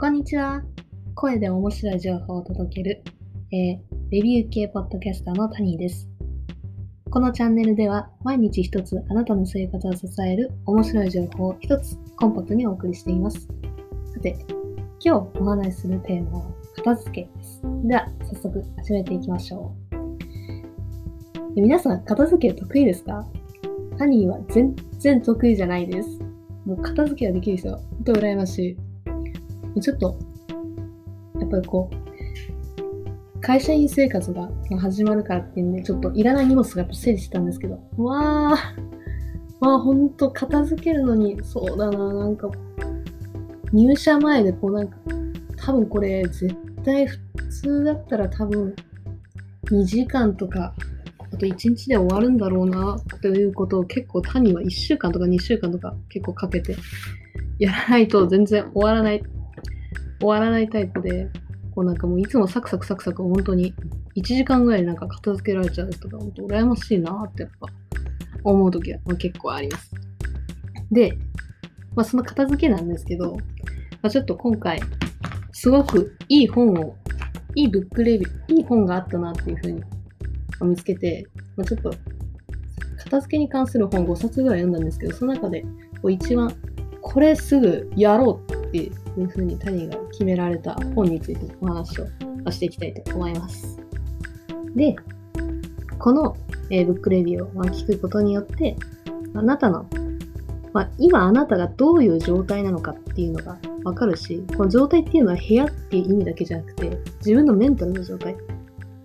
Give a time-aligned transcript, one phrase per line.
[0.00, 0.62] こんにちは。
[1.14, 3.02] 声で面白い情報を届ける、
[3.52, 3.78] えー、
[4.10, 6.08] レビュー系ポッドキャスターのタニーです。
[7.10, 13.40] このチャンネルでは毎日一つあなたの生活を支える面白い情報を一つコンパクトにお送りしています。
[14.14, 14.38] さて、
[15.04, 17.60] 今日お話しするテーマは片付けです。
[17.84, 21.60] では、早速始めていきましょう。
[21.60, 23.28] 皆さん、片付け得意ですか？
[23.98, 26.08] タニーは全然得意じゃないです。
[26.64, 28.78] もう片付けができる人は本当羨ましい。
[29.80, 30.18] ちょっと、
[31.38, 42.50] やっぱりこう、会社員生活が始まるからっていうんで、ちょっといらない荷物がやっぱ整理してたんですけど、わー、わーほんと片付けるのに、そうだな、なんか、
[43.72, 44.96] 入社前でこうなんか、
[45.56, 47.18] 多分これ絶対普
[47.48, 48.74] 通だったら多分
[49.70, 50.74] 2時間とか
[51.32, 56.76] あと1日で終わるんだろうなということを結構単には1週間とか2週間とか結構かけて
[57.58, 59.22] やらないと全然終わらない、
[60.20, 61.28] 終わらないタイプで、
[61.74, 63.74] こうなんかもういつもサクサクサクサク本当に
[64.16, 67.68] 1時間ぐらいなんか片付けられちゃう人が本当羨ましいなってやっぱ
[68.44, 69.92] 思う時は結構あります。
[70.90, 71.16] で、
[71.94, 73.36] まあその片付けなんですけど、
[74.02, 74.80] まあ、ちょっと今回
[75.52, 76.96] すごくいい本を、
[77.54, 79.82] いいブックレビュー、いい本があったなっていうふうに
[80.62, 81.92] 見つけて、まあ、ちょっと
[82.98, 86.54] 片付けに関する本5冊ぐらい読んだんですけど、その中でこう一番
[87.00, 92.06] これすぐやろうっていうふうに谷が決められた本についてお話を
[92.50, 93.78] していきたいと思います。
[94.74, 94.96] で、
[95.98, 96.36] この、
[96.70, 98.76] えー、ブックレビューを、ま、聞くことによって、
[99.34, 99.86] あなたの、
[100.72, 108.36] まあ、今あなたがどういう状態なのかっていうのがわかるし、この状態っていうのは部屋っていう意味だけじゃなくて、自分のメンタルの状態。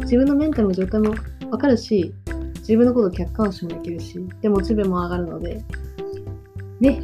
[0.00, 1.14] 自分のメンタルの状態も
[1.50, 2.12] わかるし、
[2.58, 5.64] 自分のことを客観視もできるし、で、モチベも上がるので、
[6.80, 7.00] で、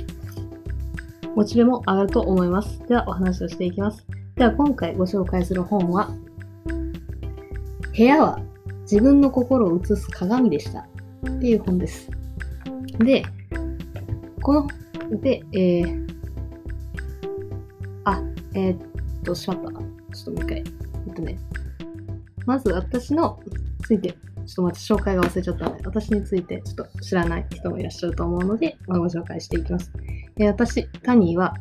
[1.38, 2.80] モチベも上がると思います。
[2.88, 4.04] では、お話をしていきます。
[4.34, 6.10] では、今回ご紹介する本は、
[7.96, 8.40] 部屋は
[8.82, 10.86] 自分の心を映す鏡でしたっ
[11.38, 12.10] ていう本です。
[12.98, 13.22] で、
[14.42, 14.66] この、
[15.20, 16.08] で、えー、
[18.02, 18.20] あ、
[18.54, 18.78] えー、っ
[19.22, 19.70] と、しまった。
[19.70, 20.58] ちょっともう一回。
[20.58, 21.38] えっとね、
[22.46, 23.38] まず私の
[23.84, 29.92] ついてちょっと待って、紹介が忘れちゃったので、私についてちょっと知らない人もいらっしゃると思うので、まあ、ご紹介していきます。
[30.38, 31.54] え、私、タニーは、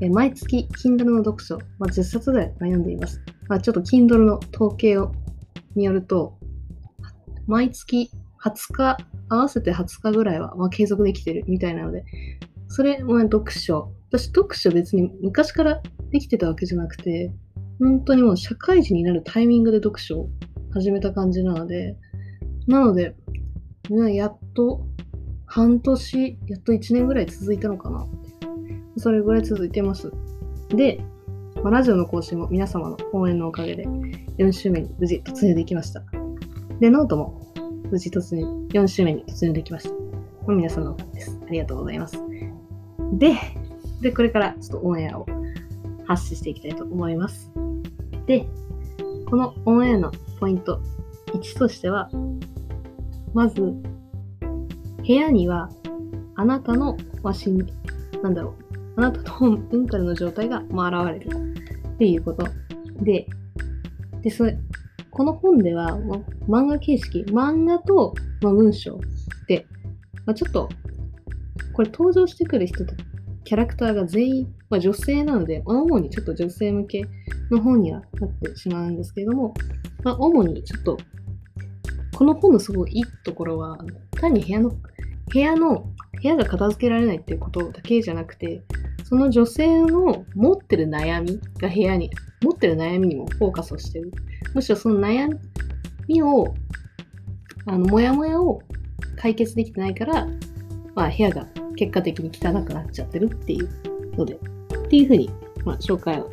[0.00, 3.20] え、毎月 Kindle の読書、まあ、10冊ぐらい読んでいます。
[3.48, 5.12] まあ、ちょっと Kindle の統計を
[5.74, 6.38] によると、
[7.46, 8.10] 毎月
[8.44, 8.96] 20日、
[9.28, 12.04] 合わせて20日ぐらいは、まあ、継続できてるみたいなので、
[12.68, 13.92] それ、まあ、読書。
[14.10, 17.32] 私、読書別に昔からできてたわけじゃなくて、
[17.80, 20.28] 本当にもう社会人になるタイミングで読書を
[20.72, 21.96] 始めた感じなので、
[22.68, 23.16] なので、
[23.90, 24.86] やっと
[25.46, 28.06] 半年、やっと1年ぐらい続いたのかな。
[28.96, 30.12] それぐらい続いてます。
[30.70, 31.00] で、
[31.62, 33.84] まあ、ラジオの更新も皆様の応援のおかげで
[34.38, 36.02] 4週目に無事突入できました。
[36.80, 37.52] で、ノートも
[37.90, 39.94] 無事突入、4週目に突入できました。
[40.46, 41.38] まあ、皆さんのおかげです。
[41.46, 42.18] ありがとうございます。
[43.12, 43.34] で、
[44.00, 45.26] で、これからちょっとオンエアを
[46.06, 47.50] 発信していきたいと思います。
[48.26, 48.46] で、
[49.26, 50.80] このオンエアのポイント
[51.32, 52.10] 1としては、
[53.32, 53.74] まず、
[55.06, 55.68] 部屋には
[56.36, 57.58] あなたの、まあ、心
[58.22, 58.54] なんだろ
[58.96, 61.54] う、あなたのメンタルの状態が、ま、現れる。
[61.94, 62.48] っていうこと。
[63.02, 63.26] で、
[64.22, 64.58] で、それ、
[65.10, 66.16] この本では、ま、
[66.48, 68.98] 漫画形式、漫画と、ま、文章。
[69.46, 69.66] で、
[70.26, 70.68] ま、ちょっと、
[71.74, 72.94] これ登場してくる人と
[73.44, 77.02] キャラクターが全員、ま、女性なので、主にちょっと女性向け
[77.50, 79.54] の本にはなってしまうんですけれども、
[80.02, 80.96] ま、主にちょっと
[82.14, 83.76] この本のすごいいいところは、
[84.12, 84.72] 単に部屋の、
[85.32, 85.86] 部屋の、
[86.20, 88.62] 部屋が片付けられないっていうことだけじゃなくて、
[89.04, 92.10] その女性の持ってる悩みが部屋に、
[92.42, 94.12] 持ってる悩みにもフォーカスをしてる。
[94.54, 95.28] むしろその悩
[96.08, 96.54] みを、
[97.66, 98.62] あの、もやもやを
[99.16, 100.26] 解決できてないから、
[100.94, 101.46] まあ、部屋が
[101.76, 103.68] 結果的に汚くなっちゃってるっていう
[104.16, 105.30] ので、っていうふうに、
[105.64, 106.30] まあ、紹介を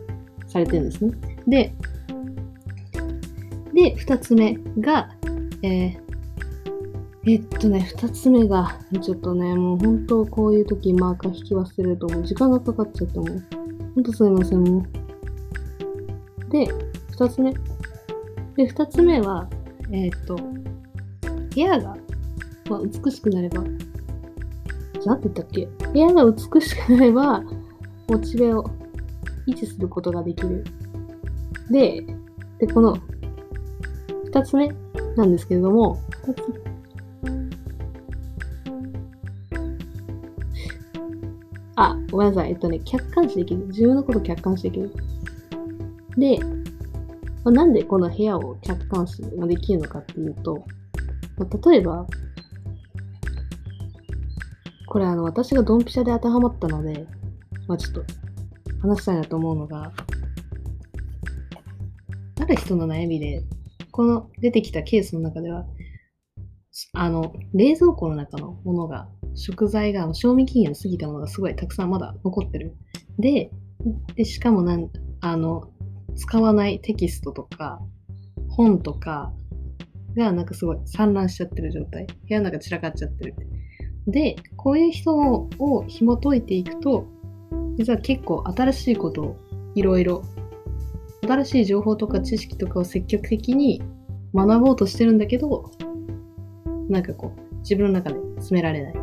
[0.48, 1.14] されてるんですね。
[1.48, 1.74] で、
[3.74, 5.10] で、二つ目が、
[5.64, 6.11] えー、
[7.28, 13.44] えっとね、二つ目が、ちょっとね、もう本当こういう時マーカー引き忘れるともう時間がかかっちゃってもう、
[13.94, 16.52] ほんとすいません、もう。
[16.52, 16.68] で、
[17.12, 17.54] 二つ目。
[18.56, 19.48] で、二つ目は、
[19.92, 20.52] え、っと、部
[21.56, 21.96] 屋が、
[22.68, 23.62] まあ、美しくなれば、
[25.06, 25.68] なんて言ったっけ？
[25.94, 27.44] 部屋が美しくなれば、
[28.08, 28.64] モチベを
[29.48, 30.64] 維持することができる。
[31.70, 32.04] で、
[32.58, 32.98] で、この、
[34.26, 34.74] 二つ目
[35.16, 36.00] なんですけれども、
[41.84, 42.52] あ、ごめんなさい。
[42.52, 43.66] えっとね、客観視できる。
[43.68, 44.94] 自分のこと客観視できる。
[46.18, 46.40] で、
[47.44, 50.64] まあ、なんでこの部屋を客観視できるのかっていうと、
[51.38, 52.06] まあ、例えば、
[54.88, 57.08] これあの私がドンピシャで当てはまったので、
[57.68, 58.04] まあちょっと
[58.82, 59.92] 話したいなと思うのが、
[62.42, 63.42] ある人の悩みで、
[63.92, 65.66] この出てきたケースの中では、
[66.94, 72.76] あの、冷蔵庫の中のものが、食材が賞味期限を過ぎたものがすごいたくさんまだ残ってる。
[73.20, 73.52] で、
[74.16, 74.90] でしかもなん、
[75.22, 75.70] あの、
[76.16, 77.82] 使わないテキストとか、
[78.50, 79.34] 本とか
[80.16, 82.08] がなんかすごい散乱しちゃってる状態。
[82.08, 83.36] 部屋の中散らかっちゃってる。
[84.08, 87.06] で、こういう人を紐解いていくと、
[87.78, 89.38] 実は結構新しいことを
[89.76, 90.24] いろいろ、
[91.24, 93.82] 新しい情報とか知識とかを積極的に
[94.34, 95.72] 学ぼうとしてるんだけど、
[96.92, 98.94] なんかこう、自分の中で詰められない。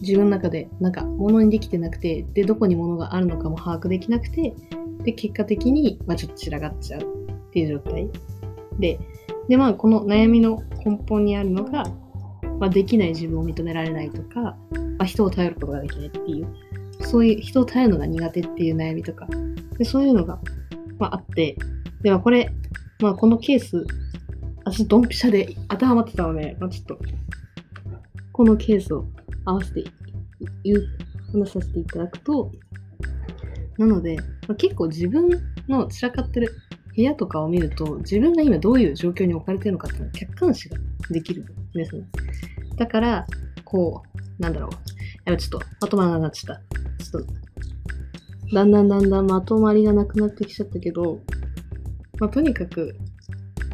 [0.00, 4.54] 自分の中でなんか物にできてなくて、で、どこに物があるのかも把握できなくて、
[5.02, 7.04] で、結果的に、まあ、ちょっと散らがっちゃうっ
[7.50, 8.08] ていう状態。
[8.78, 9.00] で、
[9.48, 11.84] で、まあ、この悩みの根本にあるのが、
[12.60, 14.56] まあ、できない自分を認められないとか、ま
[15.00, 16.48] あ、人を頼ることができないっていう、
[17.00, 19.26] そういう人を頼るのが苦手っていう悩みとか、
[19.78, 20.38] でそういうのが、
[20.98, 21.56] まあ、あって、
[22.02, 22.52] ではこれ、
[23.00, 23.86] まあ、このケース、
[24.70, 26.98] 私、ドンピシャで当てはまってたので、まあ、ちょっと、
[28.32, 29.06] このケースを
[29.44, 29.84] 合わせて
[30.62, 30.86] 言う、
[31.32, 32.52] 話させていただくと、
[33.78, 34.16] なので、
[34.46, 35.28] まあ、結構自分
[35.68, 36.54] の散らかってる
[36.94, 40.76] 部屋とかを見ると、自分が今どういう状況に置かれてるのかっていうのを客観視が
[41.10, 42.04] できるんですね。
[42.76, 43.26] だから、
[43.64, 44.02] こ
[44.38, 44.70] う、なんだろう。
[45.24, 47.04] やばちょっとまとまらなくなっちゃった。
[47.04, 51.20] ちょっと、だんだんだんだんまとまりがなくなってきちゃったけど、
[52.18, 52.96] まあ、とにかく、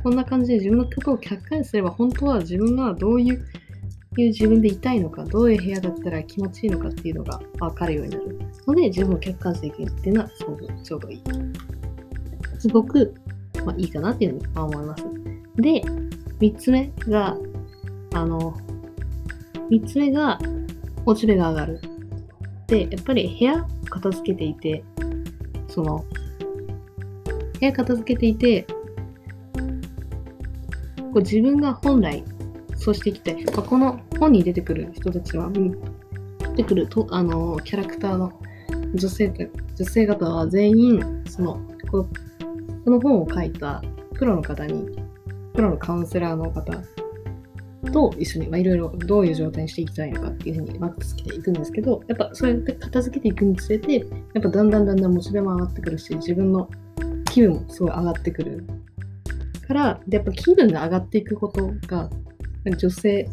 [0.04, 3.42] こんな感じで自分のことを客観視すれば、本当は自分がどういう、
[4.18, 11.22] いう自分でいたいのか、どういう部屋だったら気持ちいいのかっていうのが分かるようになるので、自分を客観視できるっていうのはすごくちょうどいい。
[12.58, 13.14] すごく、
[13.64, 15.04] まあ、いいかなっていうふうに思います。
[15.56, 15.80] で、
[16.38, 17.38] 3つ目が、
[18.12, 18.58] あの、
[19.70, 20.38] 3つ目が、
[21.06, 21.80] モチベが上がる。
[22.66, 24.84] で、やっぱり部屋片付けていて、
[25.68, 26.04] その、
[27.58, 28.66] 部屋片付けていて、
[31.14, 32.24] こう自分が本来
[32.76, 33.44] そうしていきたい。
[33.44, 38.32] まあ、この本に出てくる人たちは、うん、出てくるとあのキャラクターの
[38.94, 39.32] 女性
[39.76, 42.08] 女性方は全員、そのこ
[42.84, 43.82] この本を書いた
[44.14, 44.86] プロの方に、
[45.54, 46.72] プロのカウンセラーの方
[47.92, 54.04] と一緒に、いろいろどういう状態にしていきたいのかっていうふうにマックスしていくんですけど、やっぱそうやって片付けていくにつれて、や
[54.40, 56.68] っぱだんだんだんだんモチベも上がってくるし、自分の
[57.30, 58.64] 気分もすごい上がってくる。
[59.66, 62.10] から、やっぱ気分が上がっていくことが、
[62.78, 63.28] 女性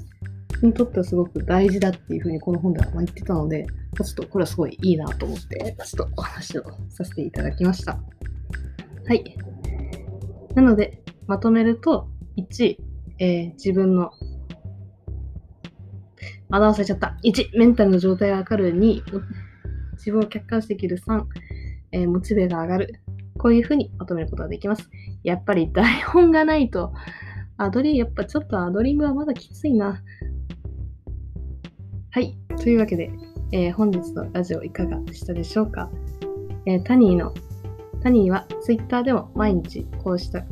[0.62, 3.66] にとってはすごく大事だっていうふうにこの本では言ってたので、
[3.98, 8.00] ちょっとこれはすごいいいなと思って、ちょっとお話をさせていただきました。
[9.08, 9.36] はい。
[10.56, 12.08] なので、まとめると、
[12.38, 12.78] 1、
[13.20, 14.12] えー、自分の、
[16.50, 17.18] まだ忘れちゃった。
[17.24, 18.76] 1、メンタルの状態がわかる。
[18.78, 19.02] 2、
[19.94, 20.98] 自分を客観視できる。
[20.98, 21.24] 3、
[21.94, 23.02] えー、モチベが上がる。
[23.42, 24.88] こういうふうにまとめることができます。
[25.24, 26.94] やっぱり台本がないと、
[27.58, 30.04] アドリやっぱちょっとアドリブはまだきついな。
[32.12, 32.38] はい。
[32.58, 33.12] というわけで、
[33.52, 35.90] えー、本日のラジオいかがでしたでしょうか、
[36.68, 37.34] えー、タニーの
[38.04, 40.44] タニーは Twitter でも毎日こうした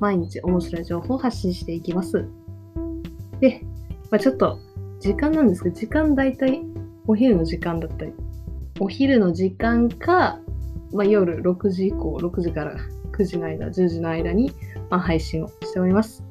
[0.00, 2.26] 毎日面白い情報を発信していきます。
[3.40, 3.60] で、
[4.10, 4.58] まあ、ちょっと
[4.98, 6.62] 時間なんですけど、時間大体
[7.06, 8.14] お昼の時間だったり、
[8.80, 10.40] お昼の時間か、
[10.94, 12.76] まあ、夜6時以降、6時から
[13.12, 14.52] 9時の間、10時の間に、
[14.90, 16.24] まあ、配信をしております。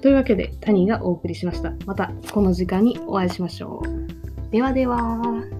[0.00, 1.72] というわけで、谷がお送りしました。
[1.86, 4.50] またこの時間にお会いしましょう。
[4.50, 5.59] ではでは。